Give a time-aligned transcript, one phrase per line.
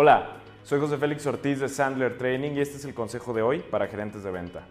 [0.00, 3.58] Hola, soy José Félix Ortiz de Sandler Training y este es el consejo de hoy
[3.58, 4.64] para gerentes de venta.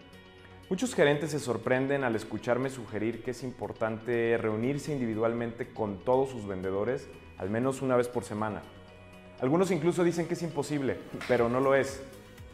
[0.69, 6.47] Muchos gerentes se sorprenden al escucharme sugerir que es importante reunirse individualmente con todos sus
[6.47, 7.09] vendedores
[7.39, 8.61] al menos una vez por semana.
[9.41, 10.95] Algunos incluso dicen que es imposible,
[11.27, 12.01] pero no lo es.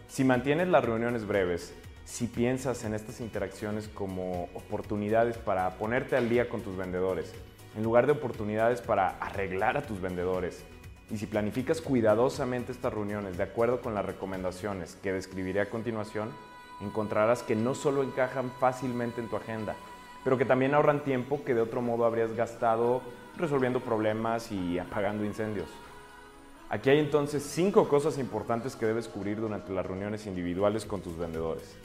[0.08, 6.28] Si mantienes las reuniones breves, si piensas en estas interacciones como oportunidades para ponerte al
[6.28, 7.36] día con tus vendedores,
[7.78, 10.66] en lugar de oportunidades para arreglar a tus vendedores,
[11.14, 16.32] y si planificas cuidadosamente estas reuniones de acuerdo con las recomendaciones que describiré a continuación,
[16.82, 19.76] encontrarás que no solo encajan fácilmente en tu agenda,
[20.24, 23.04] pero que también ahorran tiempo que de otro modo habrías gastado
[23.38, 25.68] resolviendo problemas y apagando incendios.
[26.72, 31.16] Aquí hay entonces cinco cosas importantes que debes cubrir durante las reuniones individuales con tus
[31.16, 31.76] vendedores.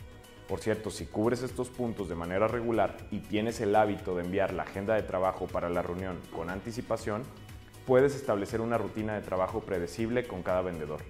[0.49, 4.55] Por cierto, si cubres estos puntos de manera regular y tienes el hábito de enviar
[4.55, 7.25] la agenda de trabajo para la reunión con anticipación,
[7.89, 11.01] puedes establecer una rutina de trabajo predecible con cada vendedor.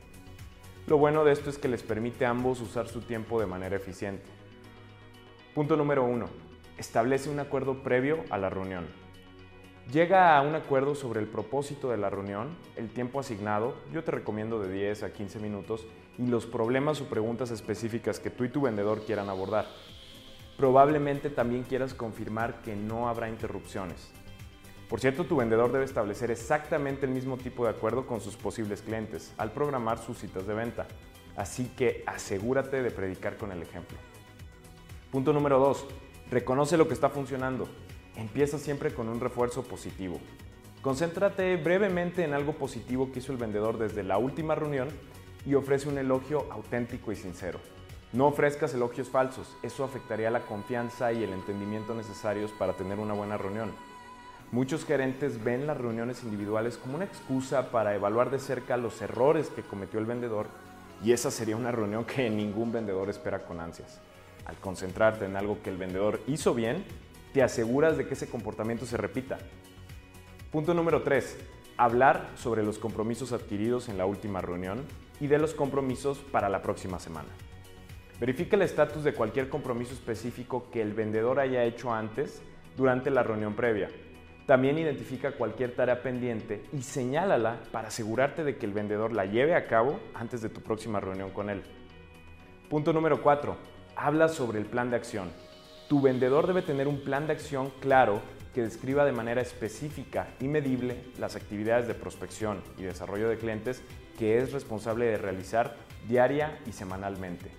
[0.86, 3.74] Lo bueno de esto es que les permite a ambos usar su tiempo de manera
[3.74, 4.22] eficiente.
[5.56, 6.26] Punto número 1.
[6.76, 8.86] Establece un acuerdo previo a la reunión.
[9.90, 14.12] Llega a un acuerdo sobre el propósito de la reunión, el tiempo asignado, yo te
[14.12, 15.84] recomiendo de 10 a 15 minutos,
[16.16, 19.66] y los problemas o preguntas específicas que tú y tu vendedor quieran abordar.
[20.56, 24.12] Probablemente también quieras confirmar que no habrá interrupciones.
[24.88, 28.80] Por cierto, tu vendedor debe establecer exactamente el mismo tipo de acuerdo con sus posibles
[28.80, 30.86] clientes al programar sus citas de venta.
[31.36, 33.98] Así que asegúrate de predicar con el ejemplo.
[35.12, 35.86] Punto número 2.
[36.30, 37.68] Reconoce lo que está funcionando.
[38.16, 40.18] Empieza siempre con un refuerzo positivo.
[40.80, 44.88] Concéntrate brevemente en algo positivo que hizo el vendedor desde la última reunión
[45.44, 47.60] y ofrece un elogio auténtico y sincero.
[48.12, 53.12] No ofrezcas elogios falsos, eso afectaría la confianza y el entendimiento necesarios para tener una
[53.12, 53.70] buena reunión.
[54.50, 59.50] Muchos gerentes ven las reuniones individuales como una excusa para evaluar de cerca los errores
[59.50, 60.46] que cometió el vendedor
[61.04, 64.00] y esa sería una reunión que ningún vendedor espera con ansias.
[64.46, 66.82] Al concentrarte en algo que el vendedor hizo bien,
[67.34, 69.36] te aseguras de que ese comportamiento se repita.
[70.50, 71.36] Punto número 3.
[71.76, 74.82] Hablar sobre los compromisos adquiridos en la última reunión
[75.20, 77.28] y de los compromisos para la próxima semana.
[78.18, 82.40] Verifica el estatus de cualquier compromiso específico que el vendedor haya hecho antes
[82.78, 83.90] durante la reunión previa
[84.48, 89.54] también identifica cualquier tarea pendiente y señálala para asegurarte de que el vendedor la lleve
[89.54, 91.62] a cabo antes de tu próxima reunión con él.
[92.70, 93.54] Punto número 4.
[93.94, 95.30] Habla sobre el plan de acción.
[95.90, 98.22] Tu vendedor debe tener un plan de acción claro
[98.54, 103.82] que describa de manera específica y medible las actividades de prospección y desarrollo de clientes
[104.18, 105.76] que es responsable de realizar
[106.08, 107.50] diaria y semanalmente.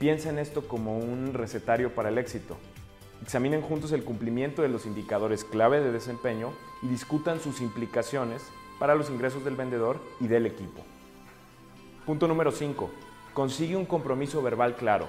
[0.00, 2.58] Piensa en esto como un recetario para el éxito.
[3.24, 6.52] Examinen juntos el cumplimiento de los indicadores clave de desempeño
[6.82, 8.42] y discutan sus implicaciones
[8.78, 10.82] para los ingresos del vendedor y del equipo.
[12.04, 12.90] Punto número 5.
[13.32, 15.08] Consigue un compromiso verbal claro.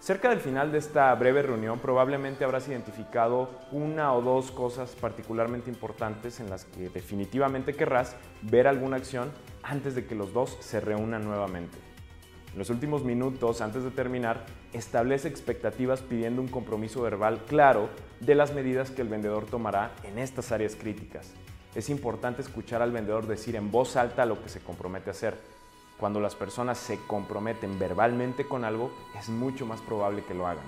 [0.00, 5.70] Cerca del final de esta breve reunión probablemente habrás identificado una o dos cosas particularmente
[5.70, 9.30] importantes en las que definitivamente querrás ver alguna acción
[9.62, 11.85] antes de que los dos se reúnan nuevamente.
[12.56, 17.90] En los últimos minutos, antes de terminar, establece expectativas pidiendo un compromiso verbal claro
[18.20, 21.34] de las medidas que el vendedor tomará en estas áreas críticas.
[21.74, 25.38] Es importante escuchar al vendedor decir en voz alta lo que se compromete a hacer.
[26.00, 28.90] Cuando las personas se comprometen verbalmente con algo,
[29.20, 30.64] es mucho más probable que lo hagan.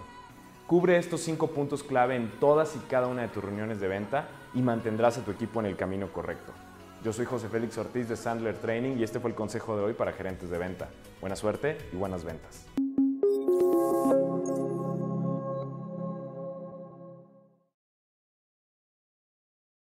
[0.67, 4.29] Cubre estos cinco puntos clave en todas y cada una de tus reuniones de venta
[4.53, 6.53] y mantendrás a tu equipo en el camino correcto.
[7.05, 9.93] Yo soy José Félix Ortiz de Sandler Training y este fue el consejo de hoy
[9.93, 10.89] para gerentes de venta.
[11.21, 12.67] Buena suerte y buenas ventas.